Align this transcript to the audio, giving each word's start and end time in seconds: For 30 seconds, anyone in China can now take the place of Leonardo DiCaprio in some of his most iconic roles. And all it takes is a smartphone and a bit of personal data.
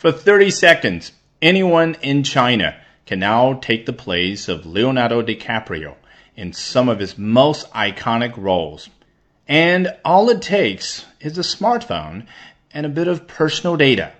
For 0.00 0.12
30 0.12 0.50
seconds, 0.52 1.12
anyone 1.42 1.94
in 2.00 2.22
China 2.22 2.74
can 3.04 3.18
now 3.18 3.52
take 3.52 3.84
the 3.84 3.92
place 3.92 4.48
of 4.48 4.64
Leonardo 4.64 5.20
DiCaprio 5.20 5.94
in 6.34 6.54
some 6.54 6.88
of 6.88 7.00
his 7.00 7.18
most 7.18 7.70
iconic 7.74 8.34
roles. 8.38 8.88
And 9.46 9.94
all 10.02 10.30
it 10.30 10.40
takes 10.40 11.04
is 11.20 11.36
a 11.36 11.42
smartphone 11.42 12.26
and 12.72 12.86
a 12.86 12.88
bit 12.88 13.08
of 13.08 13.28
personal 13.28 13.76
data. 13.76 14.12